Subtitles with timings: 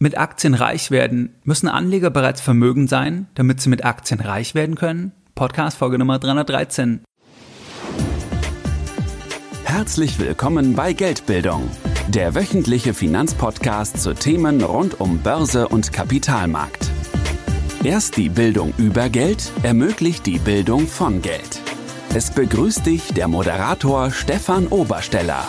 [0.00, 4.74] mit Aktien reich werden, müssen Anleger bereits vermögend sein, damit sie mit Aktien reich werden
[4.74, 5.12] können?
[5.34, 7.00] Podcast Folge Nummer 313.
[9.64, 11.70] Herzlich willkommen bei Geldbildung,
[12.08, 16.90] der wöchentliche Finanzpodcast zu Themen rund um Börse und Kapitalmarkt.
[17.84, 21.60] Erst die Bildung über Geld ermöglicht die Bildung von Geld.
[22.14, 25.46] Es begrüßt dich der Moderator Stefan Obersteller.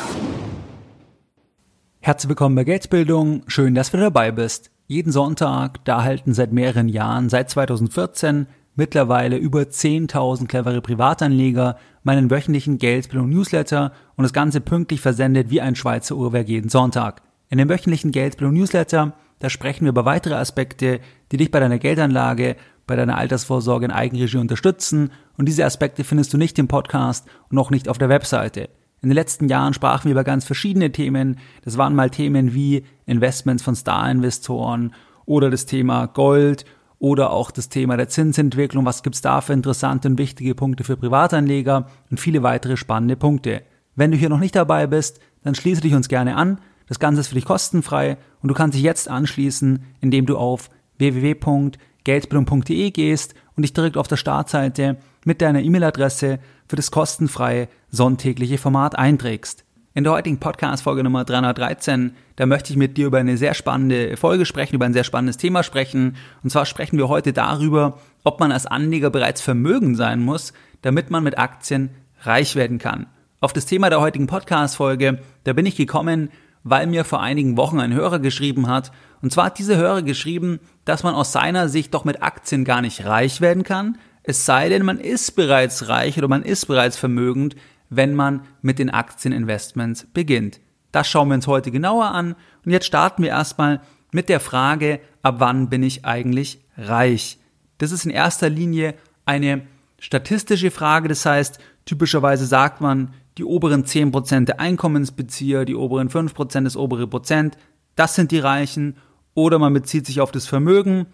[2.04, 3.44] Herzlich willkommen bei Geldbildung.
[3.46, 4.72] Schön, dass du dabei bist.
[4.88, 12.32] Jeden Sonntag, da halten seit mehreren Jahren, seit 2014, mittlerweile über 10.000 clevere Privatanleger meinen
[12.32, 17.22] wöchentlichen Geldbildung Newsletter und das Ganze pünktlich versendet wie ein Schweizer Uhrwerk jeden Sonntag.
[17.50, 21.78] In dem wöchentlichen Geldbildung Newsletter, da sprechen wir über weitere Aspekte, die dich bei deiner
[21.78, 22.56] Geldanlage,
[22.88, 27.59] bei deiner Altersvorsorge in Eigenregie unterstützen und diese Aspekte findest du nicht im Podcast und
[27.59, 28.70] auch nicht auf der Webseite.
[29.04, 31.40] In den letzten Jahren sprachen wir über ganz verschiedene Themen.
[31.64, 34.94] Das waren mal Themen wie Investments von Star-Investoren
[35.26, 36.66] oder das Thema Gold
[37.00, 38.86] oder auch das Thema der Zinsentwicklung.
[38.86, 43.64] Was gibt's da für interessante und wichtige Punkte für Privatanleger und viele weitere spannende Punkte.
[43.95, 46.59] Wenn du hier noch nicht dabei bist, dann schließe dich uns gerne an.
[46.88, 50.70] Das Ganze ist für dich kostenfrei und du kannst dich jetzt anschließen, indem du auf
[51.00, 56.38] www.geldbildung.de gehst und dich direkt auf der Startseite mit deiner E-Mail-Adresse
[56.72, 59.66] für das kostenfreie sonntägliche Format einträgst.
[59.94, 64.16] In der heutigen Podcast-Folge Nummer 313, da möchte ich mit dir über eine sehr spannende
[64.16, 66.16] Folge sprechen, über ein sehr spannendes Thema sprechen.
[66.44, 71.11] Und zwar sprechen wir heute darüber, ob man als Anleger bereits vermögend sein muss, damit
[71.11, 71.89] man mit Aktien
[72.22, 73.08] reich werden kann.
[73.41, 76.30] Auf das Thema der heutigen Podcast-Folge, da bin ich gekommen,
[76.63, 78.94] weil mir vor einigen Wochen ein Hörer geschrieben hat.
[79.22, 82.81] Und zwar hat dieser Hörer geschrieben, dass man aus seiner Sicht doch mit Aktien gar
[82.81, 86.97] nicht reich werden kann, es sei denn, man ist bereits reich oder man ist bereits
[86.97, 87.55] vermögend,
[87.89, 90.59] wenn man mit den Aktieninvestments beginnt.
[90.91, 92.36] Das schauen wir uns heute genauer an.
[92.66, 97.39] Und jetzt starten wir erstmal mit der Frage, ab wann bin ich eigentlich reich?
[97.78, 98.94] Das ist in erster Linie
[99.25, 99.63] eine
[100.00, 101.08] statistische Frage.
[101.08, 107.07] Das heißt, typischerweise sagt man, die oberen 10% der Einkommensbezieher, die oberen 5%, das obere
[107.07, 107.57] Prozent,
[107.96, 108.97] das sind die Reichen.
[109.34, 111.07] Oder man bezieht sich auf das Vermögen.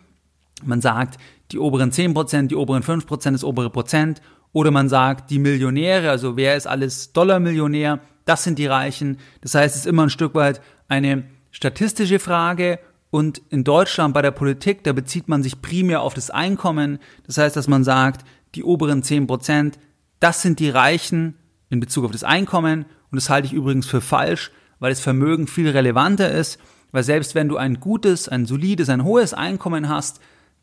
[0.63, 1.19] Man sagt,
[1.51, 4.21] die oberen 10%, die oberen 5%, das obere Prozent.
[4.53, 9.17] Oder man sagt, die Millionäre, also wer ist alles Dollarmillionär, das sind die Reichen.
[9.41, 12.79] Das heißt, es ist immer ein Stück weit eine statistische Frage.
[13.09, 16.99] Und in Deutschland bei der Politik, da bezieht man sich primär auf das Einkommen.
[17.25, 18.25] Das heißt, dass man sagt,
[18.55, 19.73] die oberen 10%,
[20.19, 21.35] das sind die Reichen
[21.69, 22.85] in Bezug auf das Einkommen.
[23.11, 26.59] Und das halte ich übrigens für falsch, weil das Vermögen viel relevanter ist.
[26.91, 30.19] Weil selbst wenn du ein gutes, ein solides, ein hohes Einkommen hast,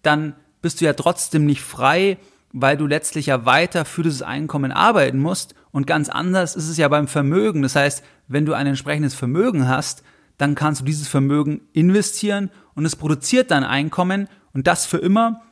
[0.06, 2.18] dann bist du ja trotzdem nicht frei,
[2.52, 5.54] weil du letztlich ja weiter für dieses Einkommen arbeiten musst.
[5.72, 7.62] Und ganz anders ist es ja beim Vermögen.
[7.62, 10.02] Das heißt, wenn du ein entsprechendes Vermögen hast,
[10.38, 15.42] dann kannst du dieses Vermögen investieren und es produziert dein Einkommen und das für immer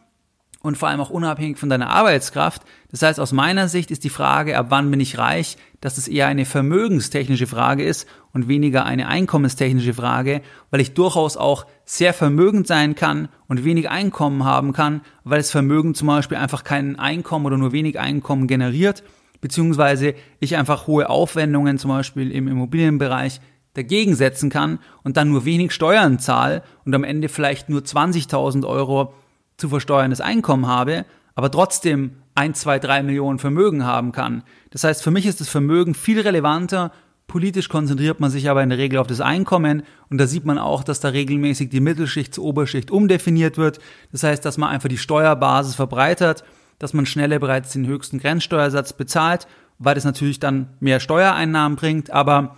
[0.63, 2.63] und vor allem auch unabhängig von deiner Arbeitskraft.
[2.91, 6.09] Das heißt, aus meiner Sicht ist die Frage, ab wann bin ich reich, dass es
[6.09, 10.41] eher eine vermögenstechnische Frage ist und weniger eine einkommenstechnische Frage,
[10.71, 15.51] weil ich durchaus auch sehr vermögend sein kann und wenig Einkommen haben kann, weil das
[15.51, 19.03] Vermögen zum Beispiel einfach kein Einkommen oder nur wenig Einkommen generiert,
[19.41, 23.41] beziehungsweise ich einfach hohe Aufwendungen zum Beispiel im Immobilienbereich
[23.75, 28.67] dagegen setzen kann und dann nur wenig Steuern zahle und am Ende vielleicht nur 20.000
[28.67, 29.15] Euro
[29.57, 31.05] zu versteuerndes Einkommen habe,
[31.35, 34.43] aber trotzdem ein, zwei, drei Millionen Vermögen haben kann.
[34.71, 36.93] Das heißt, für mich ist das Vermögen viel relevanter.
[37.27, 40.59] Politisch konzentriert man sich aber in der Regel auf das Einkommen und da sieht man
[40.59, 43.79] auch, dass da regelmäßig die Mittelschicht zur Oberschicht umdefiniert wird.
[44.11, 46.45] Das heißt, dass man einfach die Steuerbasis verbreitert,
[46.79, 49.47] dass man schneller bereits den höchsten Grenzsteuersatz bezahlt,
[49.79, 52.57] weil das natürlich dann mehr Steuereinnahmen bringt, aber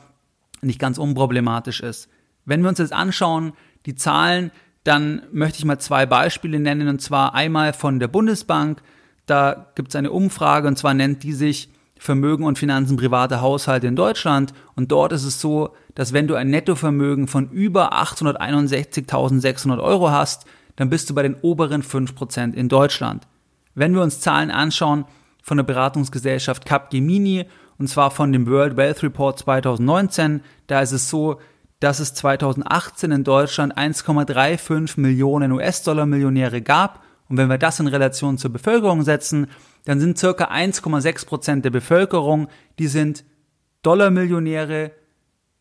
[0.62, 2.08] nicht ganz unproblematisch ist.
[2.44, 3.52] Wenn wir uns jetzt anschauen,
[3.86, 4.50] die Zahlen,
[4.84, 8.82] dann möchte ich mal zwei Beispiele nennen, und zwar einmal von der Bundesbank.
[9.26, 13.86] Da gibt es eine Umfrage, und zwar nennt die sich Vermögen und Finanzen privater Haushalte
[13.86, 14.52] in Deutschland.
[14.76, 20.44] Und dort ist es so, dass wenn du ein Nettovermögen von über 861.600 Euro hast,
[20.76, 23.26] dann bist du bei den oberen 5% in Deutschland.
[23.74, 25.06] Wenn wir uns Zahlen anschauen
[25.42, 27.46] von der Beratungsgesellschaft Capgemini,
[27.78, 31.40] und zwar von dem World Wealth Report 2019, da ist es so,
[31.84, 37.02] dass es 2018 in Deutschland 1,35 Millionen US-Dollar Millionäre gab.
[37.28, 39.48] Und wenn wir das in Relation zur Bevölkerung setzen,
[39.84, 42.48] dann sind circa 1,6 Prozent der Bevölkerung,
[42.78, 43.26] die sind
[43.82, 44.92] Dollarmillionäre,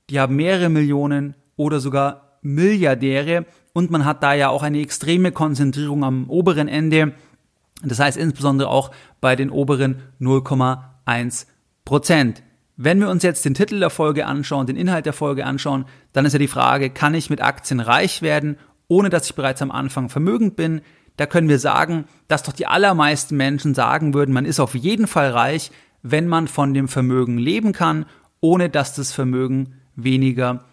[0.09, 3.45] die haben mehrere Millionen oder sogar Milliardäre.
[3.73, 7.15] Und man hat da ja auch eine extreme Konzentrierung am oberen Ende.
[7.83, 11.47] Das heißt insbesondere auch bei den oberen 0,1
[11.83, 12.43] Prozent.
[12.75, 16.25] Wenn wir uns jetzt den Titel der Folge anschauen, den Inhalt der Folge anschauen, dann
[16.25, 19.71] ist ja die Frage, kann ich mit Aktien reich werden ohne dass ich bereits am
[19.71, 20.81] Anfang vermögend bin,
[21.17, 25.07] da können wir sagen, dass doch die allermeisten Menschen sagen würden, man ist auf jeden
[25.07, 25.71] Fall reich,
[26.01, 28.05] wenn man von dem Vermögen leben kann,
[28.41, 30.65] ohne dass das Vermögen weniger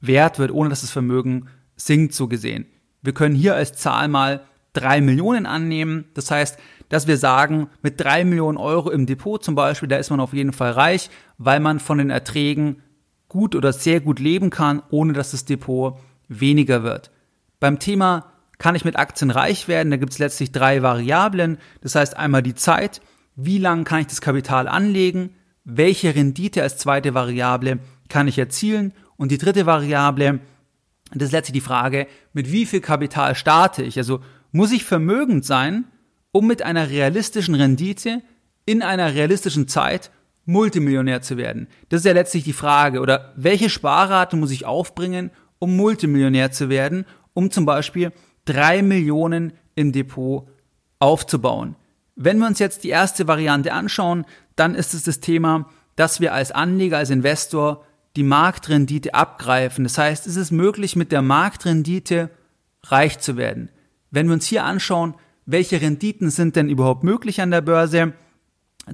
[0.00, 2.66] wert wird, ohne dass das Vermögen sinkt, so gesehen.
[3.02, 6.06] Wir können hier als Zahl mal drei Millionen annehmen.
[6.14, 6.58] Das heißt,
[6.88, 10.32] dass wir sagen, mit drei Millionen Euro im Depot zum Beispiel, da ist man auf
[10.32, 12.82] jeden Fall reich, weil man von den Erträgen
[13.28, 17.10] gut oder sehr gut leben kann, ohne dass das Depot weniger wird.
[17.60, 21.58] Beim Thema kann ich mit Aktien reich werden, da gibt es letztlich drei Variablen.
[21.80, 23.00] Das heißt einmal die Zeit,
[23.34, 25.34] wie lange kann ich das Kapital anlegen,
[25.64, 27.78] welche Rendite als zweite Variable
[28.08, 30.40] kann ich erzielen und die dritte Variable,
[31.14, 33.96] das ist letztlich die Frage, mit wie viel Kapital starte ich?
[33.98, 34.20] Also
[34.52, 35.84] muss ich vermögend sein,
[36.32, 38.22] um mit einer realistischen Rendite
[38.66, 40.10] in einer realistischen Zeit
[40.44, 41.68] Multimillionär zu werden?
[41.88, 43.00] Das ist ja letztlich die Frage.
[43.00, 47.04] Oder welche Sparrate muss ich aufbringen, um Multimillionär zu werden,
[47.34, 48.12] um zum Beispiel
[48.44, 50.48] drei Millionen im Depot
[50.98, 51.76] aufzubauen?
[52.16, 54.24] Wenn wir uns jetzt die erste Variante anschauen,
[54.56, 57.84] dann ist es das Thema, dass wir als Anleger, als Investor
[58.16, 59.84] die Marktrendite abgreifen.
[59.84, 62.30] Das heißt, ist es möglich, mit der Marktrendite
[62.84, 63.70] reich zu werden.
[64.10, 65.14] Wenn wir uns hier anschauen,
[65.46, 68.12] welche Renditen sind denn überhaupt möglich an der Börse,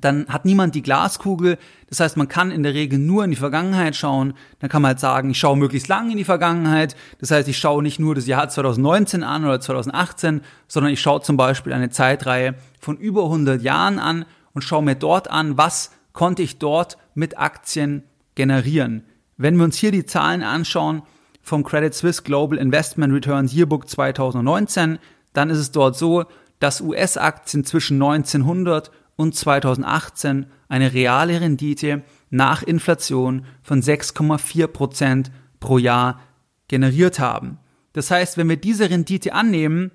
[0.00, 1.58] dann hat niemand die Glaskugel.
[1.88, 4.34] Das heißt, man kann in der Regel nur in die Vergangenheit schauen.
[4.58, 6.96] Dann kann man halt sagen, ich schaue möglichst lang in die Vergangenheit.
[7.18, 11.22] Das heißt, ich schaue nicht nur das Jahr 2019 an oder 2018, sondern ich schaue
[11.22, 15.92] zum Beispiel eine Zeitreihe von über 100 Jahren an und schaue mir dort an, was
[16.12, 18.02] konnte ich dort mit Aktien
[18.34, 19.04] generieren.
[19.36, 21.02] Wenn wir uns hier die Zahlen anschauen
[21.46, 24.98] vom Credit Suisse Global Investment Returns Yearbook 2019,
[25.32, 26.24] dann ist es dort so,
[26.58, 35.78] dass US-Aktien zwischen 1900 und 2018 eine reale Rendite nach Inflation von 6,4 Prozent pro
[35.78, 36.20] Jahr
[36.66, 37.58] generiert haben.
[37.92, 39.92] Das heißt, wenn wir diese Rendite annehmen,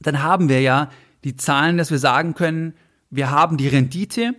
[0.00, 0.90] dann haben wir ja
[1.24, 2.74] die Zahlen, dass wir sagen können,
[3.08, 4.34] wir haben die Rendite,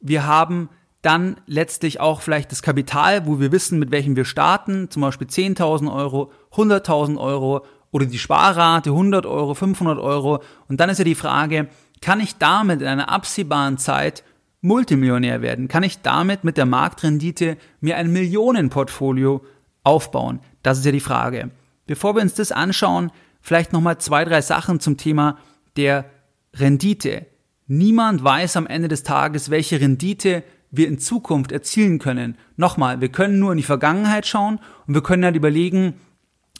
[0.00, 0.70] wir haben
[1.04, 5.26] dann letztlich auch vielleicht das Kapital, wo wir wissen, mit welchem wir starten, zum Beispiel
[5.26, 10.42] 10.000 Euro, 100.000 Euro oder die Sparrate 100 Euro, 500 Euro.
[10.68, 11.68] Und dann ist ja die Frage,
[12.00, 14.24] kann ich damit in einer absehbaren Zeit
[14.62, 15.68] Multimillionär werden?
[15.68, 19.44] Kann ich damit mit der Marktrendite mir ein Millionenportfolio
[19.82, 20.40] aufbauen?
[20.62, 21.50] Das ist ja die Frage.
[21.86, 25.36] Bevor wir uns das anschauen, vielleicht nochmal zwei, drei Sachen zum Thema
[25.76, 26.06] der
[26.54, 27.26] Rendite.
[27.66, 30.42] Niemand weiß am Ende des Tages, welche Rendite
[30.76, 32.36] wir in Zukunft erzielen können.
[32.56, 35.94] Nochmal, wir können nur in die Vergangenheit schauen und wir können halt überlegen,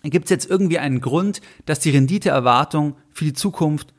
[0.03, 3.95] gibt es jetzt irgendwie einen Grund, dass die Renditeerwartung für die Zukunft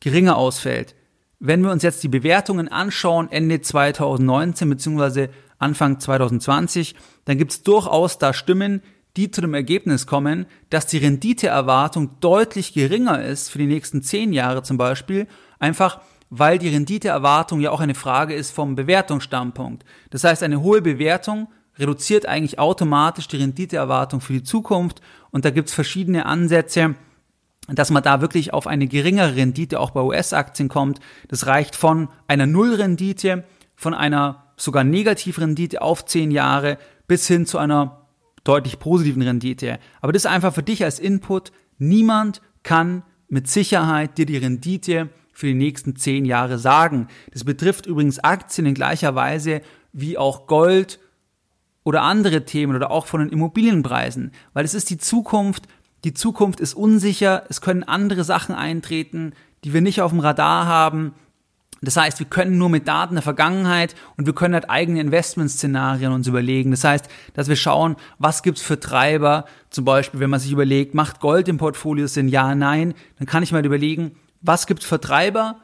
[0.00, 0.94] geringer ausfällt.
[1.38, 5.28] Wenn wir uns jetzt die Bewertungen anschauen, Ende 2019 bzw.
[5.58, 8.82] Anfang 2020, dann gibt es durchaus da Stimmen,
[9.16, 14.32] die zu dem Ergebnis kommen, dass die Renditeerwartung deutlich geringer ist für die nächsten zehn
[14.32, 15.26] Jahre zum Beispiel,
[15.58, 19.84] einfach weil die Renditeerwartung ja auch eine Frage ist vom Bewertungsstandpunkt.
[20.10, 25.00] Das heißt, eine hohe Bewertung reduziert eigentlich automatisch die Renditeerwartung für die Zukunft
[25.30, 26.94] und da gibt's verschiedene Ansätze,
[27.68, 31.00] dass man da wirklich auf eine geringere Rendite auch bei US-Aktien kommt.
[31.28, 33.44] Das reicht von einer Nullrendite,
[33.74, 38.06] von einer sogar Negativrendite auf zehn Jahre bis hin zu einer
[38.44, 39.78] deutlich positiven Rendite.
[40.00, 41.52] Aber das ist einfach für dich als Input.
[41.78, 47.08] Niemand kann mit Sicherheit dir die Rendite für die nächsten zehn Jahre sagen.
[47.30, 49.60] Das betrifft übrigens Aktien in gleicher Weise
[49.92, 50.98] wie auch Gold
[51.84, 55.68] oder andere Themen oder auch von den Immobilienpreisen, weil es ist die Zukunft.
[56.04, 57.44] Die Zukunft ist unsicher.
[57.50, 61.12] Es können andere Sachen eintreten, die wir nicht auf dem Radar haben.
[61.82, 66.12] Das heißt, wir können nur mit Daten der Vergangenheit und wir können halt eigene Investmentszenarien
[66.12, 66.70] uns überlegen.
[66.70, 69.44] Das heißt, dass wir schauen, was gibt's für Treiber.
[69.68, 72.28] Zum Beispiel, wenn man sich überlegt, macht Gold im Portfolio Sinn?
[72.28, 72.94] Ja, nein.
[73.18, 75.60] Dann kann ich mal überlegen, was gibt's für Treiber?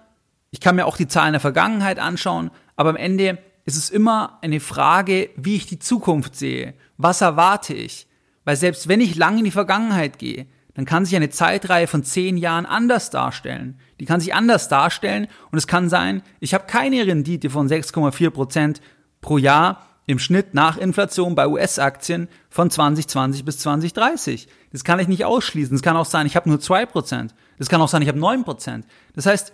[0.51, 4.39] Ich kann mir auch die Zahlen der Vergangenheit anschauen, aber am Ende ist es immer
[4.43, 6.75] eine Frage, wie ich die Zukunft sehe.
[6.97, 8.07] Was erwarte ich?
[8.45, 12.03] Weil selbst wenn ich lang in die Vergangenheit gehe, dann kann sich eine Zeitreihe von
[12.03, 13.79] zehn Jahren anders darstellen.
[14.01, 18.31] Die kann sich anders darstellen und es kann sein, ich habe keine Rendite von 6,4
[18.31, 18.81] Prozent
[19.21, 24.49] pro Jahr im Schnitt nach Inflation bei US-Aktien von 2020 bis 2030.
[24.73, 25.75] Das kann ich nicht ausschließen.
[25.77, 27.35] Es kann auch sein, ich habe nur zwei Prozent.
[27.59, 28.83] Das kann auch sein, ich habe 9%.
[29.15, 29.53] Das heißt,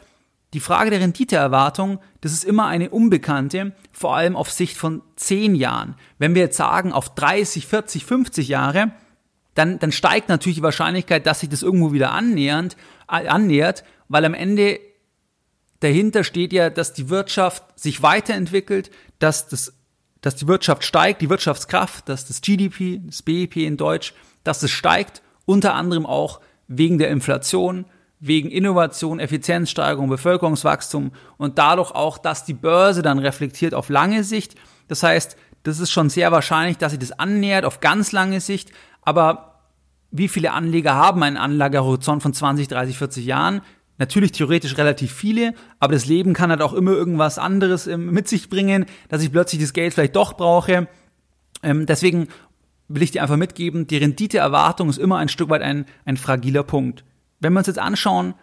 [0.54, 5.54] die Frage der Renditeerwartung, das ist immer eine Unbekannte, vor allem auf Sicht von 10
[5.54, 5.94] Jahren.
[6.18, 8.92] Wenn wir jetzt sagen, auf 30, 40, 50 Jahre,
[9.54, 12.76] dann, dann steigt natürlich die Wahrscheinlichkeit, dass sich das irgendwo wieder annähernd,
[13.10, 14.80] äh, annähert, weil am Ende
[15.80, 19.74] dahinter steht ja, dass die Wirtschaft sich weiterentwickelt, dass, das,
[20.20, 24.70] dass die Wirtschaft steigt, die Wirtschaftskraft, dass das GDP, das BIP in Deutsch, dass es
[24.70, 27.86] steigt, unter anderem auch wegen der Inflation,
[28.20, 34.56] wegen Innovation, Effizienzsteigerung, Bevölkerungswachstum und dadurch auch, dass die Börse dann reflektiert auf lange Sicht.
[34.88, 38.72] Das heißt, das ist schon sehr wahrscheinlich, dass sich das annähert auf ganz lange Sicht,
[39.02, 39.62] aber
[40.10, 43.60] wie viele Anleger haben einen Anlagehorizont von 20, 30, 40 Jahren?
[43.98, 48.28] Natürlich theoretisch relativ viele, aber das Leben kann halt auch immer irgendwas anderes ähm, mit
[48.28, 50.86] sich bringen, dass ich plötzlich das Geld vielleicht doch brauche.
[51.64, 52.28] Ähm, deswegen
[52.86, 56.62] will ich dir einfach mitgeben, die Renditeerwartung ist immer ein Stück weit ein, ein fragiler
[56.62, 57.04] Punkt.
[57.40, 58.34] Wenn wir uns jetzt anschauen,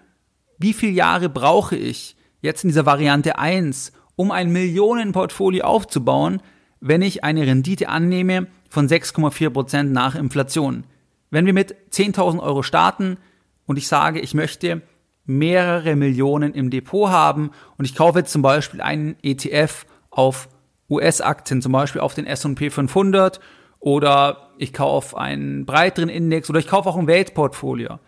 [0.57, 6.41] wie viele Jahre brauche ich jetzt in dieser Variante 1, um ein Millionenportfolio aufzubauen,
[6.79, 10.83] wenn ich eine Rendite annehme von 6,4% nach Inflation.
[11.31, 13.17] Wenn wir mit 10.000 Euro starten
[13.65, 14.81] und ich sage, ich möchte
[15.25, 20.49] mehrere Millionen im Depot haben und ich kaufe jetzt zum Beispiel einen ETF auf
[20.89, 23.39] US-Aktien, zum Beispiel auf den S&P 500
[23.79, 27.99] oder ich kaufe einen breiteren Index oder ich kaufe auch ein Weltportfolio.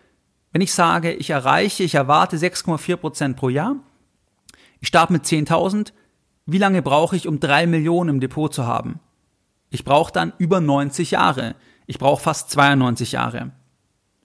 [0.52, 3.76] Wenn ich sage, ich erreiche, ich erwarte 6,4 Prozent pro Jahr,
[4.80, 5.92] ich starte mit 10.000,
[6.46, 9.00] wie lange brauche ich, um drei Millionen im Depot zu haben?
[9.70, 11.54] Ich brauche dann über 90 Jahre.
[11.86, 13.50] Ich brauche fast 92 Jahre.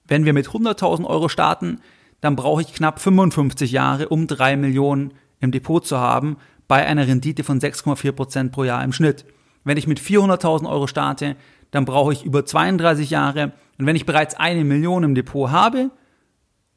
[0.06, 1.80] Wenn wir mit 100.000 Euro starten,
[2.24, 7.06] dann brauche ich knapp 55 Jahre, um drei Millionen im Depot zu haben, bei einer
[7.06, 9.26] Rendite von 6,4 Prozent pro Jahr im Schnitt.
[9.62, 11.36] Wenn ich mit 400.000 Euro starte,
[11.70, 13.52] dann brauche ich über 32 Jahre.
[13.78, 15.90] Und wenn ich bereits eine Million im Depot habe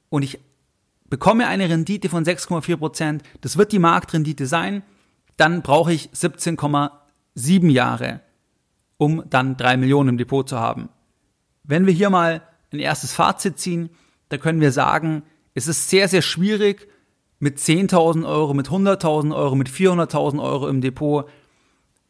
[0.10, 0.38] und ich
[1.10, 4.84] bekomme eine Rendite von 6,4 Prozent, das wird die Marktrendite sein,
[5.38, 8.20] dann brauche ich 17,7 Jahre,
[8.98, 10.90] um dann drei Millionen im Depot zu haben.
[11.64, 12.42] Wenn wir hier mal
[12.74, 13.92] ein erstes Fazit ziehen,
[14.28, 15.24] da können wir sagen,
[15.58, 16.88] es ist sehr, sehr schwierig,
[17.40, 21.26] mit 10.000 Euro, mit 100.000 Euro, mit 400.000 Euro im Depot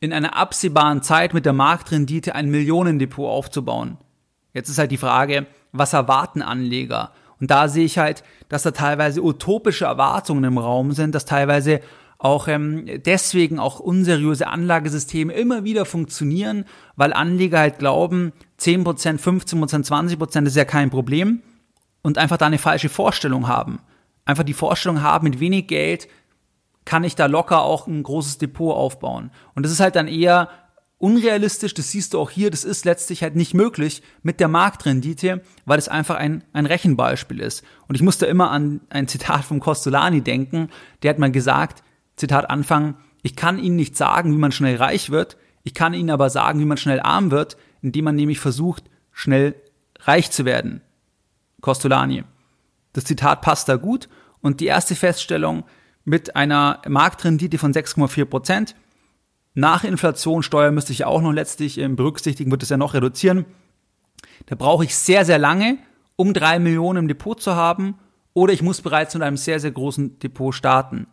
[0.01, 3.97] in einer absehbaren Zeit mit der Marktrendite ein Millionendepot aufzubauen.
[4.53, 7.13] Jetzt ist halt die Frage, was erwarten Anleger?
[7.39, 11.79] Und da sehe ich halt, dass da teilweise utopische Erwartungen im Raum sind, dass teilweise
[12.17, 16.65] auch ähm, deswegen auch unseriöse Anlagesysteme immer wieder funktionieren,
[16.97, 21.41] weil Anleger halt glauben, 10%, 15%, 20% ist ja kein Problem
[22.07, 23.79] und einfach da eine falsche Vorstellung haben.
[24.23, 26.07] Einfach die Vorstellung haben, mit wenig Geld
[26.85, 29.29] kann ich da locker auch ein großes Depot aufbauen.
[29.55, 30.47] Und das ist halt dann eher
[30.99, 35.41] unrealistisch, das siehst du auch hier, das ist letztlich halt nicht möglich mit der Marktrendite,
[35.65, 37.65] weil es einfach ein, ein Rechenbeispiel ist.
[37.89, 40.69] Und ich musste immer an ein Zitat vom Costolani denken,
[41.03, 41.83] der hat mal gesagt,
[42.15, 46.09] Zitat Anfang, ich kann Ihnen nicht sagen, wie man schnell reich wird, ich kann Ihnen
[46.09, 49.55] aber sagen, wie man schnell arm wird, indem man nämlich versucht, schnell
[50.05, 50.79] reich zu werden.
[51.67, 52.23] Costolani.
[52.93, 54.07] Das Zitat passt da gut
[54.39, 55.65] und die erste Feststellung,
[56.05, 58.75] mit einer Marktrendite von 6,4 Prozent.
[59.53, 62.93] Nach Inflation, Steuer müsste ich ja auch noch letztlich ähm, berücksichtigen, wird es ja noch
[62.93, 63.43] reduzieren.
[64.45, 65.77] Da brauche ich sehr, sehr lange,
[66.15, 67.95] um drei Millionen im Depot zu haben,
[68.33, 71.07] oder ich muss bereits mit einem sehr, sehr großen Depot starten.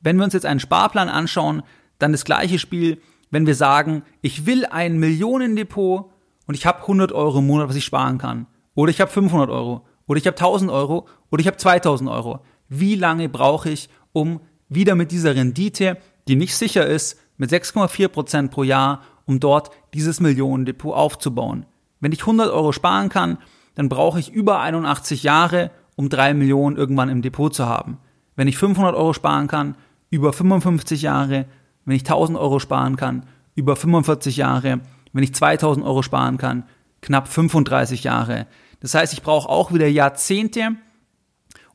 [0.00, 1.62] Wenn wir uns jetzt einen Sparplan anschauen,
[2.00, 3.00] dann das gleiche Spiel,
[3.30, 6.10] wenn wir sagen, ich will ein Millionendepot
[6.48, 8.48] und ich habe 100 Euro im Monat, was ich sparen kann.
[8.74, 9.86] Oder ich habe 500 Euro.
[10.10, 11.06] Oder ich habe 1000 Euro.
[11.30, 12.40] Oder ich habe 2000 Euro.
[12.68, 18.08] Wie lange brauche ich, um wieder mit dieser Rendite, die nicht sicher ist, mit 6,4
[18.08, 21.64] Prozent pro Jahr, um dort dieses Millionendepot aufzubauen.
[22.00, 23.38] Wenn ich 100 Euro sparen kann,
[23.76, 27.98] dann brauche ich über 81 Jahre, um 3 Millionen irgendwann im Depot zu haben.
[28.34, 29.76] Wenn ich 500 Euro sparen kann,
[30.10, 31.46] über 55 Jahre.
[31.84, 34.80] Wenn ich 1000 Euro sparen kann, über 45 Jahre.
[35.12, 36.64] Wenn ich 2000 Euro sparen kann,
[37.00, 38.48] knapp 35 Jahre.
[38.80, 40.70] Das heißt, ich brauche auch wieder Jahrzehnte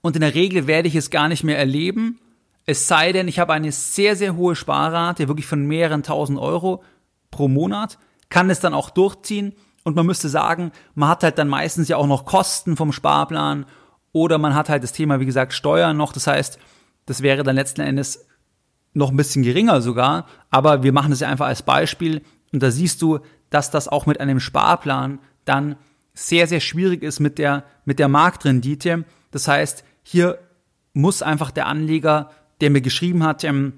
[0.02, 2.20] und in der Regel werde ich es gar nicht mehr erleben,
[2.66, 6.84] es sei denn, ich habe eine sehr, sehr hohe Sparrate, wirklich von mehreren tausend Euro
[7.30, 9.54] pro Monat, kann es dann auch durchziehen.
[9.84, 13.68] Und man müsste sagen, man hat halt dann meistens ja auch noch Kosten vom Sparplan
[14.14, 16.12] oder man hat halt das Thema, wie gesagt, Steuern noch.
[16.12, 16.58] Das heißt,
[17.06, 18.26] das wäre dann letzten Endes
[18.94, 22.24] noch ein bisschen geringer sogar, aber wir machen es ja einfach als Beispiel.
[22.52, 23.20] Und da siehst du,
[23.52, 25.76] dass das auch mit einem Sparplan dann
[26.16, 29.06] sehr, sehr schwierig ist mit der, mit der Marktrendite.
[29.32, 30.40] Das heißt, hier
[30.94, 32.32] muss einfach der Anleger
[32.62, 33.74] der mir geschrieben hat, ähm,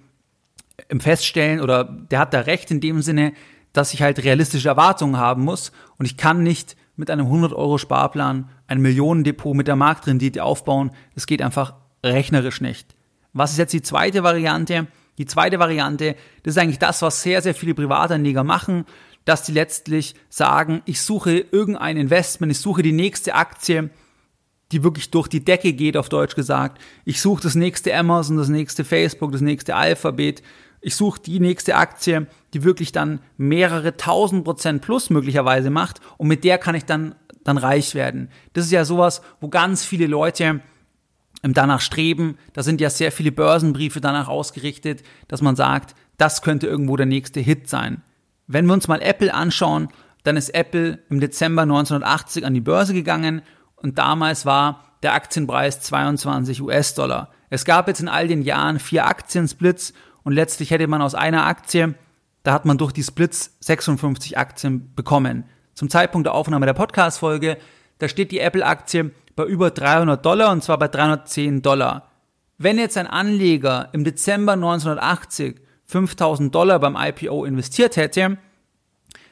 [0.90, 3.34] im Feststellen oder der hat da recht in dem Sinne,
[3.74, 7.78] dass ich halt realistische Erwartungen haben muss und ich kann nicht mit einem 100 Euro
[7.78, 10.92] Sparplan ein Millionendepot mit der Marktrendite aufbauen.
[11.14, 12.96] Das geht einfach rechnerisch nicht.
[13.34, 14.88] Was ist jetzt die zweite Variante?
[15.18, 18.86] Die zweite Variante, das ist eigentlich das, was sehr, sehr viele Privatanleger machen,
[19.28, 23.90] dass die letztlich sagen, ich suche irgendein Investment, ich suche die nächste Aktie,
[24.72, 26.82] die wirklich durch die Decke geht, auf Deutsch gesagt.
[27.04, 30.44] Ich suche das nächste Amazon, das nächste Facebook, das nächste Alphabet.
[30.80, 36.30] Ich suche die nächste Aktie, die wirklich dann mehrere tausend Prozent plus möglicherweise macht und
[36.30, 38.30] mit der kann ich dann dann reich werden.
[38.54, 40.62] Das ist ja sowas, wo ganz viele Leute
[41.44, 42.38] ähm, danach streben.
[42.54, 47.06] Da sind ja sehr viele Börsenbriefe danach ausgerichtet, dass man sagt, das könnte irgendwo der
[47.06, 48.04] nächste Hit sein.
[48.48, 49.90] Wenn wir uns mal Apple anschauen,
[50.24, 53.42] dann ist Apple im Dezember 1980 an die Börse gegangen
[53.76, 57.30] und damals war der Aktienpreis 22 US-Dollar.
[57.50, 61.46] Es gab jetzt in all den Jahren vier Aktiensplits und letztlich hätte man aus einer
[61.46, 61.96] Aktie,
[62.44, 65.44] da hat man durch die Splits 56 Aktien bekommen.
[65.74, 67.58] Zum Zeitpunkt der Aufnahme der Podcast-Folge,
[68.00, 72.12] da steht die Apple-Aktie bei über 300 Dollar und zwar bei 310 Dollar.
[72.58, 78.38] Wenn jetzt ein Anleger im Dezember 1980 5000 Dollar beim IPO investiert hätte,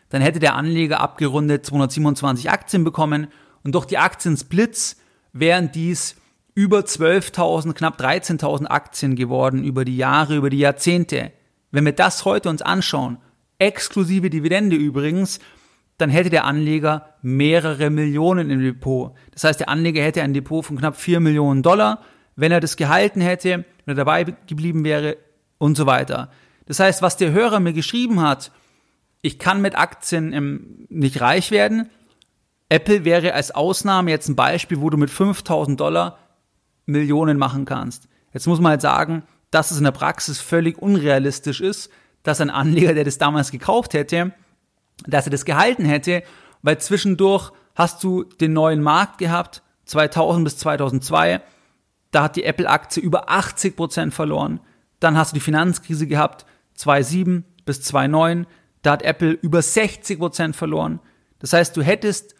[0.09, 3.27] dann hätte der Anleger abgerundet 227 Aktien bekommen
[3.63, 4.97] und durch die Aktiensplits
[5.33, 6.15] wären dies
[6.53, 11.33] über 12.000, knapp 13.000 Aktien geworden über die Jahre, über die Jahrzehnte.
[11.71, 13.17] Wenn wir das heute uns anschauen,
[13.59, 15.39] exklusive Dividende übrigens,
[15.97, 19.13] dann hätte der Anleger mehrere Millionen im Depot.
[19.31, 22.01] Das heißt, der Anleger hätte ein Depot von knapp 4 Millionen Dollar,
[22.37, 25.17] wenn er das gehalten hätte, wenn er dabei geblieben wäre
[25.57, 26.29] und so weiter.
[26.65, 28.51] Das heißt, was der Hörer mir geschrieben hat,
[29.21, 31.89] ich kann mit Aktien im, nicht reich werden.
[32.69, 36.19] Apple wäre als Ausnahme jetzt ein Beispiel, wo du mit 5000 Dollar
[36.85, 38.07] Millionen machen kannst.
[38.33, 41.89] Jetzt muss man halt sagen, dass es in der Praxis völlig unrealistisch ist,
[42.23, 44.33] dass ein Anleger, der das damals gekauft hätte,
[45.07, 46.23] dass er das gehalten hätte,
[46.61, 51.41] weil zwischendurch hast du den neuen Markt gehabt, 2000 bis 2002,
[52.11, 54.59] da hat die Apple-Aktie über 80 Prozent verloren.
[54.99, 56.45] Dann hast du die Finanzkrise gehabt,
[56.75, 58.47] 2007 bis 2009,
[58.81, 60.99] da hat Apple über 60 Prozent verloren.
[61.39, 62.35] Das heißt, du hättest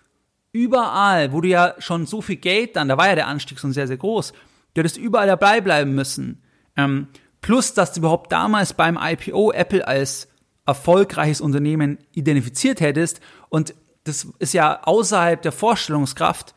[0.51, 3.73] überall, wo du ja schon so viel Geld dann, da war ja der Anstieg schon
[3.73, 4.31] sehr, sehr groß,
[4.73, 6.43] du hättest überall dabei bleiben müssen.
[6.77, 7.07] Ähm,
[7.41, 10.27] plus, dass du überhaupt damals beim IPO Apple als
[10.65, 13.21] erfolgreiches Unternehmen identifiziert hättest.
[13.49, 16.55] Und das ist ja außerhalb der Vorstellungskraft,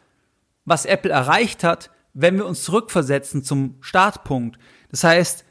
[0.64, 4.58] was Apple erreicht hat, wenn wir uns zurückversetzen zum Startpunkt.
[4.90, 5.44] Das heißt,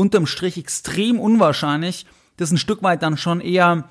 [0.00, 3.88] unterm Strich extrem unwahrscheinlich, das ist ein Stück weit dann schon eher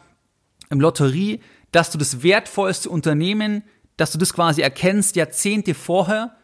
[0.69, 1.41] im Lotterie,
[1.71, 3.63] dass du das wertvollste Unternehmen,
[3.95, 6.35] dass du das quasi erkennst, Jahrzehnte vorher,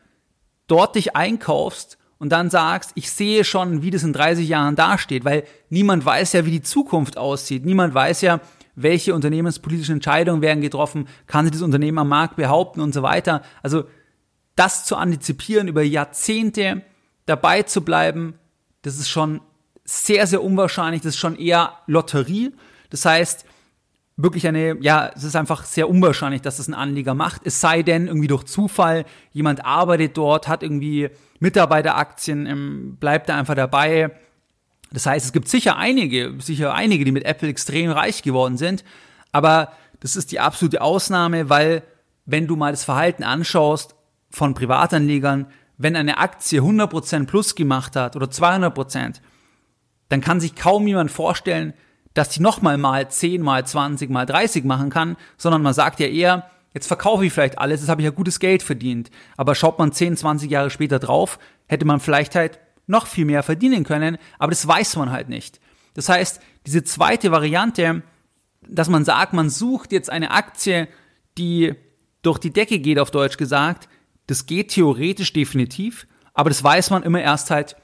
[0.68, 5.26] dort dich einkaufst und dann sagst, ich sehe schon, wie das in 30 Jahren dasteht,
[5.26, 7.66] weil niemand weiß ja, wie die Zukunft aussieht.
[7.66, 8.40] Niemand weiß ja,
[8.76, 13.42] welche unternehmenspolitischen Entscheidungen werden getroffen, kann sich das Unternehmen am Markt behaupten und so weiter.
[13.64, 13.86] Also
[14.56, 16.84] das zu antizipieren, über Jahrzehnte
[17.26, 18.36] dabei zu bleiben,
[18.82, 19.42] das ist schon
[19.86, 21.02] sehr, sehr unwahrscheinlich.
[21.02, 22.52] Das ist schon eher Lotterie.
[22.90, 23.46] Das heißt,
[24.18, 27.42] wirklich eine, ja, es ist einfach sehr unwahrscheinlich, dass das ein Anleger macht.
[27.46, 33.38] Es sei denn, irgendwie durch Zufall, jemand arbeitet dort, hat irgendwie Mitarbeiteraktien, ähm, bleibt da
[33.38, 34.12] einfach dabei.
[34.92, 38.84] Das heißt, es gibt sicher einige, sicher einige, die mit Apple extrem reich geworden sind.
[39.32, 41.84] Aber das ist die absolute Ausnahme, weil
[42.26, 43.96] wenn du mal das Verhalten anschaust
[44.30, 49.20] von Privatanlegern, wenn eine Aktie 100% plus gemacht hat oder 200%,
[50.10, 51.74] dann kann sich kaum jemand vorstellen,
[52.14, 56.08] dass die nochmal mal 10, mal 20, mal 30 machen kann, sondern man sagt ja
[56.08, 59.12] eher, jetzt verkaufe ich vielleicht alles, jetzt habe ich ja gutes Geld verdient.
[59.38, 63.44] Aber schaut man 10, 20 Jahre später drauf, hätte man vielleicht halt noch viel mehr
[63.44, 65.60] verdienen können, aber das weiß man halt nicht.
[65.94, 68.04] Das heißt, diese zweite Variante,
[68.68, 70.88] dass man sagt, man sucht jetzt eine Aktie,
[71.38, 71.74] die
[72.22, 73.90] durch die Decke geht, auf Deutsch gesagt,
[74.28, 77.76] das geht theoretisch definitiv, aber das weiß man immer erst halt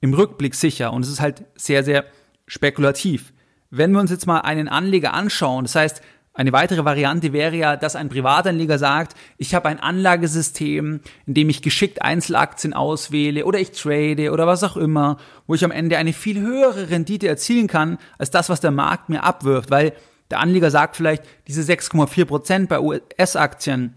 [0.00, 2.04] im Rückblick sicher und es ist halt sehr, sehr
[2.46, 3.32] spekulativ.
[3.70, 6.02] Wenn wir uns jetzt mal einen Anleger anschauen, das heißt,
[6.36, 11.48] eine weitere Variante wäre ja, dass ein Privatanleger sagt, ich habe ein Anlagesystem, in dem
[11.48, 15.96] ich geschickt Einzelaktien auswähle oder ich trade oder was auch immer, wo ich am Ende
[15.96, 19.92] eine viel höhere Rendite erzielen kann als das, was der Markt mir abwirft, weil
[20.30, 23.96] der Anleger sagt vielleicht, diese 6,4 Prozent bei US-Aktien,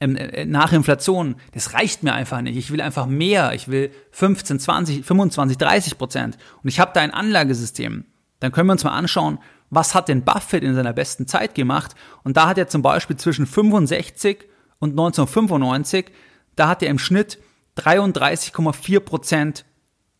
[0.00, 2.56] ähm, äh, nach Inflation, das reicht mir einfach nicht.
[2.56, 3.52] Ich will einfach mehr.
[3.54, 6.38] Ich will 15, 20, 25, 30 Prozent.
[6.62, 8.04] Und ich habe da ein Anlagesystem.
[8.40, 9.38] Dann können wir uns mal anschauen,
[9.70, 11.94] was hat denn Buffett in seiner besten Zeit gemacht?
[12.22, 14.46] Und da hat er zum Beispiel zwischen 65
[14.78, 16.06] und 1995,
[16.54, 17.38] da hat er im Schnitt
[17.78, 19.64] 33,4 Prozent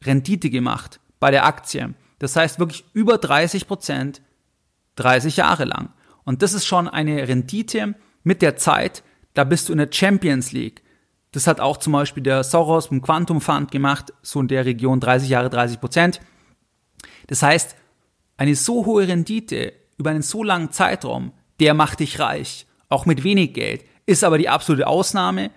[0.04, 1.94] Rendite gemacht bei der Aktie.
[2.18, 4.22] Das heißt wirklich über 30 Prozent
[4.96, 5.90] 30 Jahre lang.
[6.24, 9.02] Und das ist schon eine Rendite mit der Zeit,
[9.36, 10.82] da bist du in der Champions League.
[11.32, 14.98] Das hat auch zum Beispiel der Soros im Quantum Fund gemacht, so in der Region
[14.98, 16.20] 30 Jahre 30 Prozent.
[17.26, 17.76] Das heißt,
[18.38, 23.24] eine so hohe Rendite über einen so langen Zeitraum, der macht dich reich, auch mit
[23.24, 25.50] wenig Geld, ist aber die absolute Ausnahme,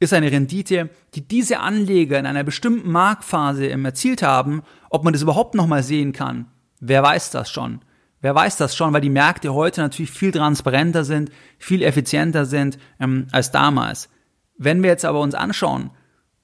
[0.00, 5.22] ist eine Rendite, die diese Anleger in einer bestimmten Marktphase erzielt haben, ob man das
[5.22, 6.46] überhaupt nochmal sehen kann,
[6.80, 7.80] wer weiß das schon.
[8.24, 12.78] Wer weiß das schon, weil die Märkte heute natürlich viel transparenter sind, viel effizienter sind
[12.98, 14.08] ähm, als damals.
[14.56, 15.90] Wenn wir jetzt aber uns anschauen,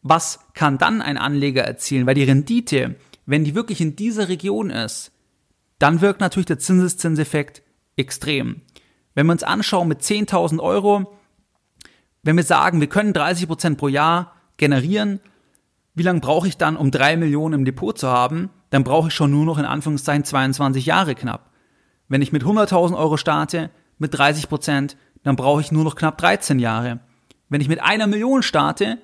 [0.03, 4.69] was kann dann ein Anleger erzielen, weil die Rendite, wenn die wirklich in dieser Region
[4.69, 5.11] ist,
[5.79, 7.62] dann wirkt natürlich der Zinseszinseffekt
[7.97, 8.61] extrem.
[9.14, 11.11] Wenn wir uns anschauen mit 10.000 Euro,
[12.23, 15.19] wenn wir sagen, wir können 30 Prozent pro Jahr generieren,
[15.95, 18.51] wie lange brauche ich dann, um drei Millionen im Depot zu haben?
[18.69, 21.50] Dann brauche ich schon nur noch in Anführungszeichen 22 Jahre knapp.
[22.11, 26.18] Wenn ich mit 100.000 Euro starte, mit 30 Prozent, dann brauche ich nur noch knapp
[26.18, 26.99] 13 Jahre.
[27.49, 28.99] Wenn ich mit einer Million starte,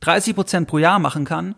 [0.00, 1.54] 30 Prozent pro Jahr machen kann,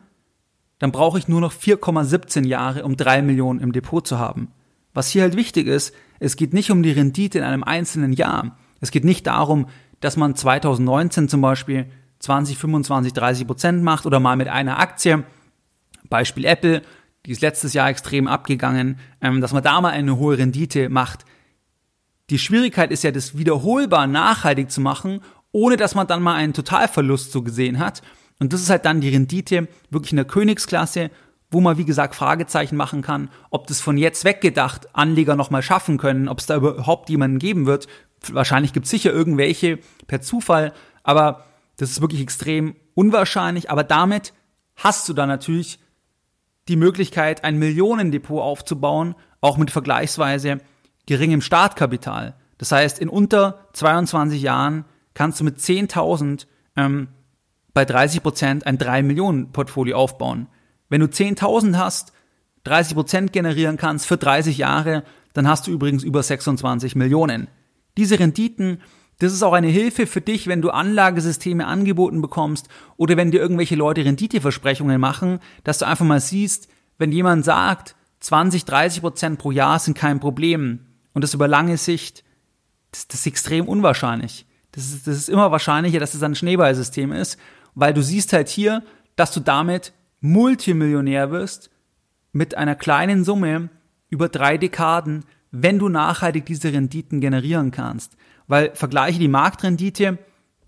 [0.79, 4.53] dann brauche ich nur noch 4,17 Jahre, um drei Millionen im Depot zu haben.
[4.95, 8.57] Was hier halt wichtig ist, es geht nicht um die Rendite in einem einzelnen Jahr.
[8.81, 9.67] Es geht nicht darum,
[9.99, 11.87] dass man 2019 zum Beispiel
[12.21, 15.25] 20, 25, 30 Prozent macht oder mal mit einer Aktie.
[16.09, 16.83] Beispiel Apple,
[17.27, 21.25] die ist letztes Jahr extrem abgegangen, ähm, dass man da mal eine hohe Rendite macht.
[22.31, 26.55] Die Schwierigkeit ist ja, das wiederholbar nachhaltig zu machen, ohne dass man dann mal einen
[26.55, 28.03] Totalverlust so gesehen hat.
[28.39, 31.11] Und das ist halt dann die Rendite wirklich in der Königsklasse,
[31.51, 35.99] wo man, wie gesagt, Fragezeichen machen kann, ob das von jetzt weggedacht Anleger nochmal schaffen
[35.99, 37.87] können, ob es da überhaupt jemanden geben wird.
[38.31, 41.45] Wahrscheinlich gibt es sicher irgendwelche per Zufall, aber
[41.77, 43.71] das ist wirklich extrem unwahrscheinlich.
[43.71, 44.33] Aber damit
[44.77, 45.79] hast du dann natürlich
[46.69, 50.61] die Möglichkeit, ein Millionendepot aufzubauen, auch mit vergleichsweise
[51.07, 52.35] geringem Startkapital.
[52.59, 57.09] Das heißt, in unter 22 Jahren kannst du mit 10.000 ähm,
[57.75, 60.49] bei 30 Prozent ein 3 Millionen Portfolio aufbauen.
[60.89, 62.13] Wenn du 10.000 hast,
[62.65, 67.49] 30 Prozent generieren kannst für 30 Jahre, dann hast du übrigens über 26 Millionen.
[67.97, 68.81] Diese Renditen,
[69.19, 73.41] das ist auch eine Hilfe für dich, wenn du Anlagesysteme angeboten bekommst oder wenn dir
[73.41, 79.39] irgendwelche Leute Renditeversprechungen machen, dass du einfach mal siehst, wenn jemand sagt, 20, 30 Prozent
[79.39, 80.81] pro Jahr sind kein Problem
[81.15, 82.25] und das über lange Sicht,
[82.91, 84.47] das, das ist extrem unwahrscheinlich.
[84.73, 87.39] Das ist, das ist immer wahrscheinlicher, dass es ein Schneeballsystem ist,
[87.75, 88.83] weil du siehst halt hier,
[89.17, 91.71] dass du damit Multimillionär wirst
[92.33, 93.71] mit einer kleinen Summe
[94.11, 98.17] über drei Dekaden, wenn du nachhaltig diese Renditen generieren kannst.
[98.49, 100.19] Weil vergleiche die Marktrendite,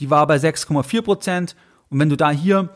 [0.01, 1.57] die war bei 6,4 Prozent
[1.89, 2.71] und wenn du da hier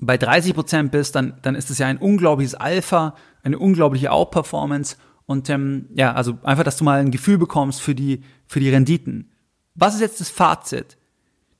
[0.00, 4.96] bei 30 Prozent bist, dann, dann ist es ja ein unglaubliches Alpha, eine unglaubliche Outperformance
[5.26, 8.70] und ähm, ja, also einfach, dass du mal ein Gefühl bekommst für die, für die
[8.70, 9.30] Renditen.
[9.74, 10.96] Was ist jetzt das Fazit?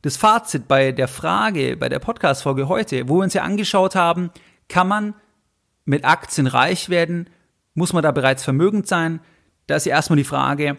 [0.03, 4.31] Das Fazit bei der Frage, bei der Podcast-Folge heute, wo wir uns ja angeschaut haben,
[4.69, 5.15] kann man
[5.85, 7.29] mit Aktien reich werden?
[7.75, 9.21] Muss man da bereits vermögend sein?
[9.67, 10.79] Da ist ja erstmal die Frage,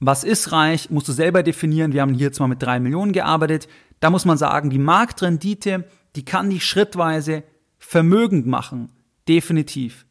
[0.00, 0.90] was ist reich?
[0.90, 1.92] Musst du selber definieren.
[1.92, 3.68] Wir haben hier jetzt mal mit drei Millionen gearbeitet.
[4.00, 5.84] Da muss man sagen, die Marktrendite,
[6.14, 7.42] die kann dich schrittweise
[7.78, 8.92] vermögend machen.
[9.26, 10.06] Definitiv.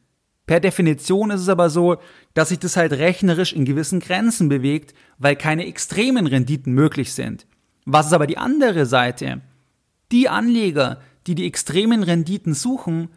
[0.45, 1.97] Per Definition ist es aber so,
[2.33, 7.45] dass sich das halt rechnerisch in gewissen Grenzen bewegt, weil keine extremen Renditen möglich sind.
[7.85, 9.41] Was ist aber die andere Seite?
[10.11, 13.09] Die Anleger, die die extremen Renditen suchen,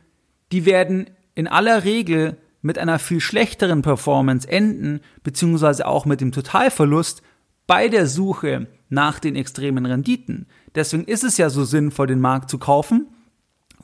[0.50, 6.32] die werden in aller Regel mit einer viel schlechteren Performance enden, beziehungsweise auch mit dem
[6.32, 7.22] Totalverlust
[7.66, 10.46] bei der Suche nach den extremen Renditen.
[10.74, 13.06] Deswegen ist es ja so sinnvoll, den Markt zu kaufen,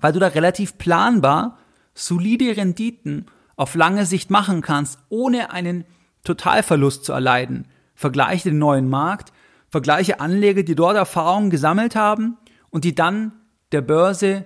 [0.01, 1.59] weil du da relativ planbar
[1.95, 5.85] solide Renditen auf lange Sicht machen kannst, ohne einen
[6.25, 7.69] Totalverlust zu erleiden.
[7.95, 9.33] Vergleiche den neuen Markt
[9.69, 12.37] vergleiche Anleger, die dort Erfahrungen gesammelt haben
[12.71, 13.33] und die dann
[13.73, 14.45] der Börse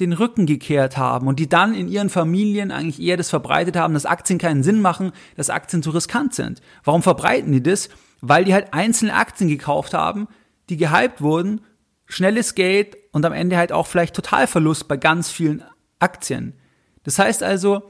[0.00, 3.94] den Rücken gekehrt haben und die dann in ihren Familien eigentlich eher das verbreitet haben,
[3.94, 6.60] dass Aktien keinen Sinn machen, dass Aktien zu riskant sind.
[6.84, 7.88] Warum verbreiten die das?
[8.20, 10.28] Weil die halt einzelne Aktien gekauft haben,
[10.68, 11.60] die gehypt wurden,
[12.06, 15.62] schnelles Geld und am Ende halt auch vielleicht Totalverlust bei ganz vielen
[15.98, 16.54] Aktien.
[17.02, 17.82] Das heißt also,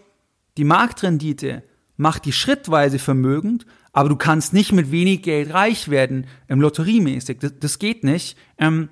[0.56, 1.62] die Marktrendite
[1.96, 3.66] macht die schrittweise vermögend
[3.98, 7.38] aber du kannst nicht mit wenig Geld reich werden, ähm, lotteriemäßig.
[7.40, 8.38] Das, das geht nicht.
[8.56, 8.90] Ähm,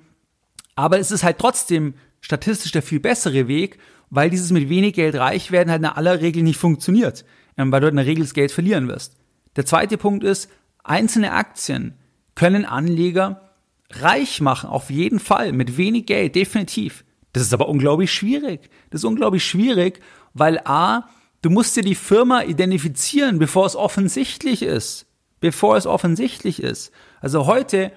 [0.75, 3.77] aber es ist halt trotzdem statistisch der viel bessere Weg,
[4.09, 7.25] weil dieses mit wenig Geld reich werden halt in aller Regel nicht funktioniert,
[7.57, 9.15] ähm, weil du in der Regel das Geld verlieren wirst.
[9.55, 10.49] Der zweite Punkt ist,
[10.83, 11.95] einzelne Aktien
[12.35, 13.53] können Anleger
[13.91, 17.03] reich machen, auf jeden Fall, mit wenig Geld, definitiv.
[17.33, 18.69] Das ist aber unglaublich schwierig.
[18.89, 19.99] Das ist unglaublich schwierig,
[20.33, 21.07] weil A,
[21.41, 25.05] Du musst dir die Firma identifizieren, bevor es offensichtlich ist.
[25.39, 26.91] Bevor es offensichtlich ist.
[27.21, 27.91] Also heute,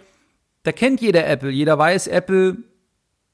[0.62, 1.50] da kennt jeder Apple.
[1.50, 2.58] Jeder weiß, Apple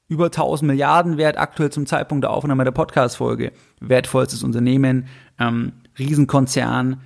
[0.07, 3.51] über 1000 Milliarden wert aktuell zum Zeitpunkt der Aufnahme der Podcast-Folge.
[3.79, 5.07] Wertvollstes Unternehmen,
[5.39, 7.01] ähm, Riesenkonzern.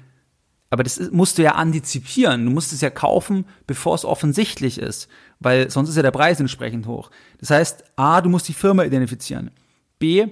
[0.69, 2.45] Aber das musst du ja antizipieren.
[2.45, 5.09] Du musst es ja kaufen, bevor es offensichtlich ist.
[5.39, 7.11] Weil sonst ist ja der Preis entsprechend hoch.
[7.39, 9.51] Das heißt, A, du musst die Firma identifizieren.
[9.99, 10.27] B,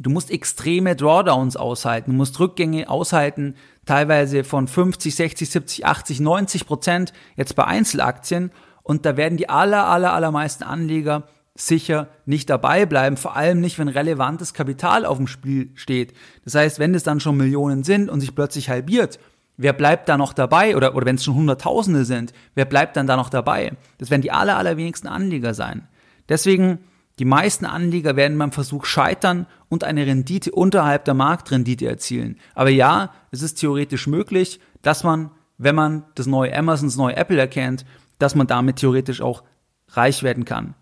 [0.00, 6.20] Du musst extreme Drawdowns aushalten, du musst Rückgänge aushalten, teilweise von 50, 60, 70, 80,
[6.20, 8.52] 90 Prozent jetzt bei Einzelaktien.
[8.84, 11.24] Und da werden die aller, aller, allermeisten Anleger
[11.58, 16.14] sicher nicht dabei bleiben, vor allem nicht, wenn relevantes Kapital auf dem Spiel steht.
[16.44, 19.18] Das heißt, wenn es dann schon Millionen sind und sich plötzlich halbiert,
[19.56, 20.76] wer bleibt da noch dabei?
[20.76, 23.72] Oder, oder wenn es schon Hunderttausende sind, wer bleibt dann da noch dabei?
[23.98, 25.88] Das werden die aller, allerwenigsten Anleger sein.
[26.28, 26.78] Deswegen
[27.18, 32.38] die meisten Anleger werden beim Versuch scheitern und eine Rendite unterhalb der Marktrendite erzielen.
[32.54, 37.16] Aber ja, es ist theoretisch möglich, dass man, wenn man das neue Amazon, das neue
[37.16, 37.84] Apple erkennt,
[38.20, 39.42] dass man damit theoretisch auch
[39.88, 40.74] reich werden kann.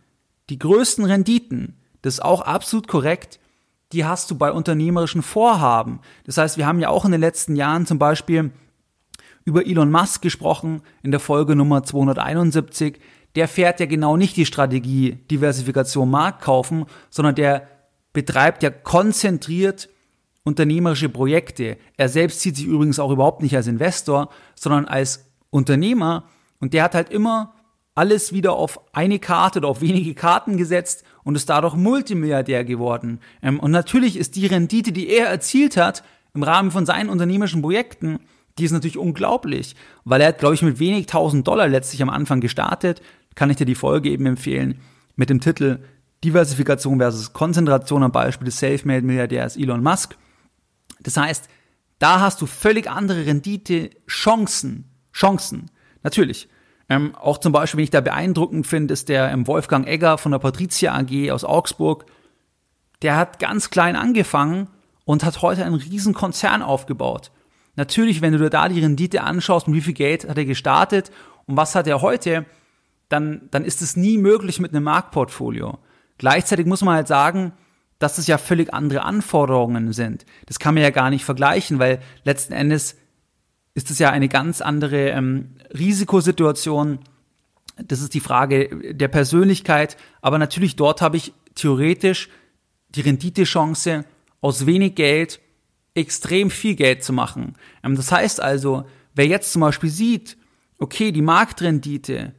[0.50, 3.40] Die größten Renditen, das ist auch absolut korrekt,
[3.92, 6.00] die hast du bei unternehmerischen Vorhaben.
[6.24, 8.50] Das heißt, wir haben ja auch in den letzten Jahren zum Beispiel
[9.44, 13.00] über Elon Musk gesprochen in der Folge Nummer 271
[13.36, 17.68] der fährt ja genau nicht die Strategie Diversifikation Markt kaufen, sondern der
[18.12, 19.90] betreibt ja konzentriert
[20.42, 21.76] unternehmerische Projekte.
[21.98, 26.24] Er selbst sieht sich übrigens auch überhaupt nicht als Investor, sondern als Unternehmer
[26.60, 27.54] und der hat halt immer
[27.96, 33.20] alles wieder auf eine Karte oder auf wenige Karten gesetzt und ist dadurch Multimilliardär geworden.
[33.42, 36.04] Ähm, und natürlich ist die Rendite, die er erzielt hat,
[36.34, 38.20] im Rahmen von seinen unternehmerischen Projekten,
[38.58, 42.10] die ist natürlich unglaublich, weil er hat, glaube ich, mit wenig tausend Dollar letztlich am
[42.10, 43.02] Anfang gestartet,
[43.34, 44.80] kann ich dir die Folge eben empfehlen
[45.16, 45.80] mit dem Titel
[46.22, 50.16] Diversifikation versus Konzentration am Beispiel des Selfmade-Milliardärs Elon Musk.
[51.00, 51.48] Das heißt,
[51.98, 55.70] da hast du völlig andere Rendite, Chancen, Chancen,
[56.02, 56.48] natürlich.
[56.88, 60.32] Ähm, auch zum Beispiel, wenn ich da beeindruckend finde, ist der ähm, Wolfgang Egger von
[60.32, 62.06] der Patricia AG aus Augsburg.
[63.02, 64.68] Der hat ganz klein angefangen
[65.04, 67.32] und hat heute einen riesen Konzern aufgebaut.
[67.74, 71.10] Natürlich, wenn du dir da die Rendite anschaust, mit wie viel Geld hat er gestartet
[71.46, 72.46] und was hat er heute,
[73.08, 75.78] dann, dann ist es nie möglich mit einem Marktportfolio.
[76.18, 77.52] Gleichzeitig muss man halt sagen,
[77.98, 80.26] dass es ja völlig andere Anforderungen sind.
[80.46, 82.96] Das kann man ja gar nicht vergleichen, weil letzten Endes
[83.76, 86.98] ist es ja eine ganz andere ähm, Risikosituation.
[87.76, 89.98] Das ist die Frage der Persönlichkeit.
[90.22, 92.30] Aber natürlich dort habe ich theoretisch
[92.88, 94.04] die Renditechance,
[94.40, 95.40] aus wenig Geld
[95.94, 97.54] extrem viel Geld zu machen.
[97.84, 98.84] Ähm, das heißt also,
[99.14, 100.36] wer jetzt zum Beispiel sieht,
[100.78, 102.32] okay, die Marktrendite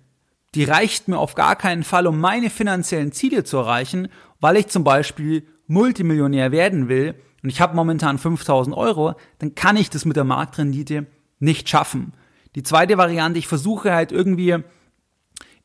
[0.56, 4.08] die reicht mir auf gar keinen Fall, um meine finanziellen Ziele zu erreichen,
[4.40, 9.78] weil ich zum Beispiel Multimillionär werden will und ich habe momentan 5000 Euro, dann kann
[9.78, 11.06] ich das mit der Marktrendite
[11.40, 12.14] nicht schaffen.
[12.56, 14.58] Die zweite Variante, ich versuche halt irgendwie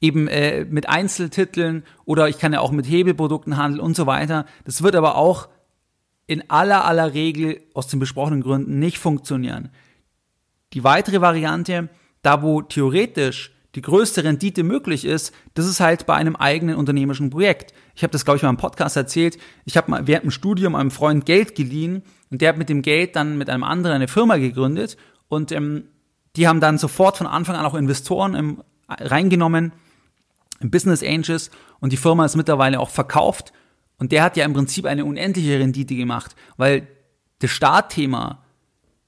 [0.00, 4.46] eben äh, mit Einzeltiteln oder ich kann ja auch mit Hebelprodukten handeln und so weiter.
[4.64, 5.48] Das wird aber auch
[6.26, 9.70] in aller aller Regel aus den besprochenen Gründen nicht funktionieren.
[10.72, 11.88] Die weitere Variante,
[12.22, 17.30] da wo theoretisch die größte Rendite möglich ist, das ist halt bei einem eigenen unternehmerischen
[17.30, 17.72] Projekt.
[17.94, 19.38] Ich habe das, glaube ich, mal im Podcast erzählt.
[19.64, 22.82] Ich habe mal während dem Studium einem Freund Geld geliehen und der hat mit dem
[22.82, 24.96] Geld dann mit einem anderen eine Firma gegründet
[25.32, 25.84] und ähm,
[26.36, 29.72] die haben dann sofort von Anfang an auch Investoren im, reingenommen,
[30.60, 33.54] im Business Angels und die Firma ist mittlerweile auch verkauft
[33.98, 36.86] und der hat ja im Prinzip eine unendliche Rendite gemacht, weil
[37.38, 38.42] das Startthema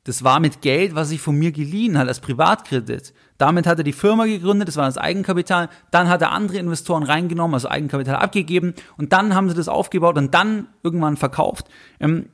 [0.05, 3.15] das war mit Geld, was ich von mir geliehen hat als Privatkredit.
[3.39, 5.71] Damit hat er die Firma gegründet, das war das Eigenkapital.
[5.91, 8.75] Dann hat er andere Investoren reingenommen, also Eigenkapital abgegeben.
[8.99, 11.69] Und dann haben sie das aufgebaut und dann irgendwann verkauft.
[12.01, 12.29] Ähm,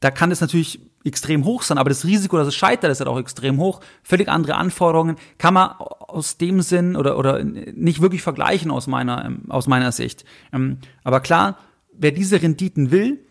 [0.00, 3.08] da kann es natürlich extrem hoch sein, aber das Risiko, dass es scheitert, ist halt
[3.08, 3.80] auch extrem hoch.
[4.02, 9.24] Völlig andere Anforderungen kann man aus dem Sinn oder, oder nicht wirklich vergleichen aus meiner,
[9.24, 10.24] ähm, aus meiner Sicht.
[10.52, 11.58] Ähm, aber klar,
[11.92, 13.24] wer diese Renditen will,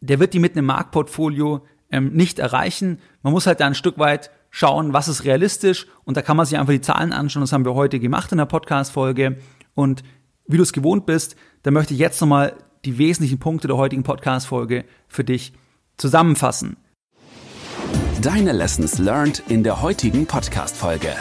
[0.00, 2.98] der wird die mit einem Marktportfolio ähm, nicht erreichen.
[3.22, 6.46] Man muss halt da ein Stück weit schauen, was ist realistisch und da kann man
[6.46, 7.42] sich einfach die Zahlen anschauen.
[7.42, 9.38] Das haben wir heute gemacht in der Podcast-Folge
[9.74, 10.02] und
[10.46, 14.02] wie du es gewohnt bist, da möchte ich jetzt nochmal die wesentlichen Punkte der heutigen
[14.02, 15.54] Podcast-Folge für dich
[15.96, 16.76] zusammenfassen.
[18.20, 21.14] Deine Lessons learned in der heutigen Podcast-Folge.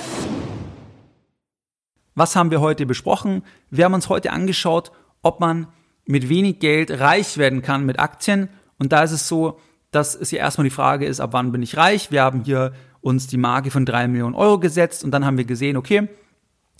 [2.15, 3.43] Was haben wir heute besprochen?
[3.69, 5.67] Wir haben uns heute angeschaut, ob man
[6.05, 8.49] mit wenig Geld reich werden kann mit Aktien.
[8.77, 9.59] Und da ist es so,
[9.91, 12.11] dass es hier erstmal die Frage ist, ab wann bin ich reich?
[12.11, 15.45] Wir haben hier uns die Marke von drei Millionen Euro gesetzt und dann haben wir
[15.45, 16.07] gesehen, okay,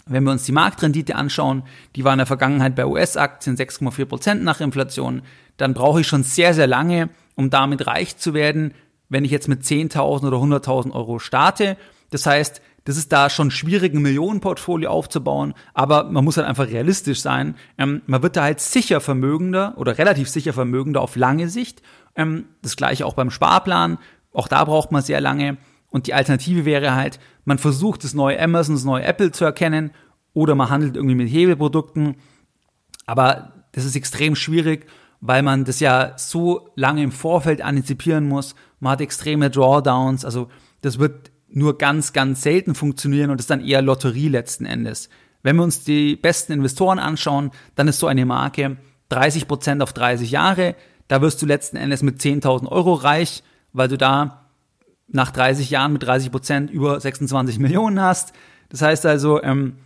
[0.06, 1.63] wenn wir uns die Marktrendite anschauen,
[1.95, 5.21] die war in der Vergangenheit bei US-Aktien 6,4 Prozent nach Inflation,
[5.58, 8.74] dann brauche ich schon sehr, sehr lange, um damit reich zu werden,
[9.10, 11.78] wenn ich jetzt mit 10.000 oder 100.000 Euro starte.
[12.10, 16.67] Das heißt, das ist da schon schwierig, ein Millionenportfolio aufzubauen, aber man muss halt einfach
[16.67, 17.56] realistisch sein.
[17.78, 21.82] Ähm, man wird da halt sicher vermögender oder relativ sicher vermögender auf lange Sicht
[22.15, 23.98] ähm, das gleiche auch beim Sparplan.
[24.34, 25.58] Auch da braucht man sehr lange.
[25.89, 29.91] Und die Alternative wäre halt, man versucht das neue Amazon, das neue Apple zu erkennen
[30.34, 32.15] oder man handelt irgendwie mit Hebelprodukten.
[33.06, 34.88] Aber das ist extrem schwierig,
[35.25, 38.55] weil man das ja so lange im Vorfeld antizipieren muss.
[38.81, 40.49] Man hat extreme Drawdowns, also
[40.81, 45.07] das wird nur ganz, ganz selten funktionieren und ist dann eher Lotterie letzten Endes.
[45.41, 48.75] Wenn wir uns die besten Investoren anschauen, dann ist so eine Marke
[49.09, 50.75] 30 Prozent auf 30 Jahre.
[51.07, 54.49] Da wirst du letzten Endes mit 10.000 Euro reich, weil du da
[55.07, 58.33] nach 30 Jahren mit 30 Prozent über 26 Millionen hast.
[58.67, 59.77] Das heißt also, ähm,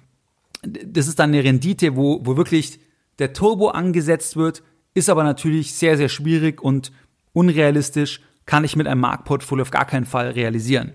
[0.63, 2.79] das ist dann eine Rendite, wo, wo wirklich
[3.19, 4.63] der Turbo angesetzt wird,
[4.97, 6.91] ist aber natürlich sehr, sehr schwierig und
[7.31, 10.93] unrealistisch, kann ich mit einem Marktportfolio auf gar keinen Fall realisieren.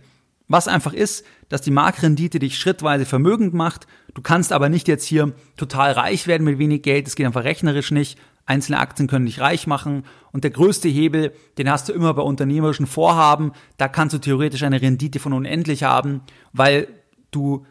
[0.48, 3.86] Was einfach ist, dass die Markrendite dich schrittweise vermögend macht.
[4.14, 7.06] Du kannst aber nicht jetzt hier total reich werden mit wenig Geld.
[7.06, 8.18] Das geht einfach rechnerisch nicht.
[8.44, 10.04] Einzelne Aktien können dich reich machen.
[10.32, 13.52] Und der größte Hebel, den hast du immer bei unternehmerischen Vorhaben.
[13.76, 16.88] Da kannst du theoretisch eine Rendite von unendlich haben, weil
[17.30, 17.64] du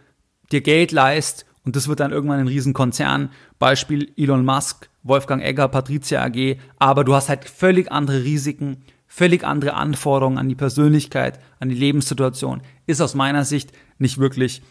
[0.52, 3.30] dir Geld leist und das wird dann irgendwann ein Riesenkonzern.
[3.60, 6.58] Beispiel Elon Musk, Wolfgang Egger, Patricia AG.
[6.80, 11.76] Aber du hast halt völlig andere Risiken, völlig andere Anforderungen an die Persönlichkeit, an die
[11.76, 14.64] Lebenssituation, ist aus meiner Sicht nicht wirklich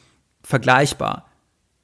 [0.43, 1.27] vergleichbar.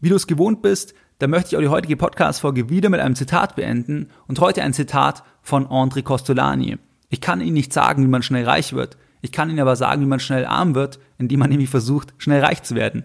[0.00, 3.14] Wie du es gewohnt bist, da möchte ich auch die heutige Podcast-Folge wieder mit einem
[3.14, 6.78] Zitat beenden und heute ein Zitat von André Costolani.
[7.08, 8.98] Ich kann Ihnen nicht sagen, wie man schnell reich wird.
[9.22, 12.44] Ich kann Ihnen aber sagen, wie man schnell arm wird, indem man nämlich versucht, schnell
[12.44, 13.04] reich zu werden.